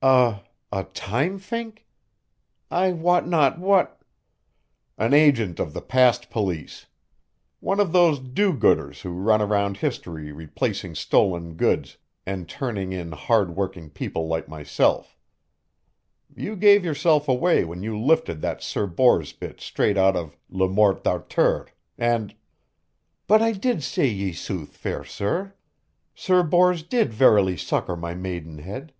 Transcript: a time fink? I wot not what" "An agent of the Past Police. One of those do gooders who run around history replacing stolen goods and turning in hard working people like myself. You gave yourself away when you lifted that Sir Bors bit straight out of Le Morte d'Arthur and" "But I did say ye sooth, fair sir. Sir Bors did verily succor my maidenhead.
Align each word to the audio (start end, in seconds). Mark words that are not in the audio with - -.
a 0.00 0.40
time 0.94 1.38
fink? 1.38 1.84
I 2.70 2.92
wot 2.92 3.28
not 3.28 3.58
what" 3.58 4.00
"An 4.96 5.12
agent 5.12 5.60
of 5.60 5.74
the 5.74 5.82
Past 5.82 6.30
Police. 6.30 6.86
One 7.60 7.78
of 7.78 7.92
those 7.92 8.18
do 8.18 8.54
gooders 8.54 9.02
who 9.02 9.10
run 9.10 9.42
around 9.42 9.76
history 9.76 10.32
replacing 10.32 10.94
stolen 10.94 11.56
goods 11.56 11.98
and 12.24 12.48
turning 12.48 12.94
in 12.94 13.12
hard 13.12 13.54
working 13.54 13.90
people 13.90 14.26
like 14.26 14.48
myself. 14.48 15.14
You 16.34 16.56
gave 16.56 16.82
yourself 16.82 17.28
away 17.28 17.62
when 17.64 17.82
you 17.82 18.00
lifted 18.00 18.40
that 18.40 18.62
Sir 18.62 18.86
Bors 18.86 19.34
bit 19.34 19.60
straight 19.60 19.98
out 19.98 20.16
of 20.16 20.38
Le 20.48 20.70
Morte 20.70 21.02
d'Arthur 21.02 21.66
and" 21.98 22.34
"But 23.26 23.42
I 23.42 23.52
did 23.52 23.82
say 23.82 24.06
ye 24.06 24.32
sooth, 24.32 24.74
fair 24.74 25.04
sir. 25.04 25.52
Sir 26.14 26.42
Bors 26.42 26.82
did 26.82 27.12
verily 27.12 27.58
succor 27.58 27.94
my 27.94 28.14
maidenhead. 28.14 28.94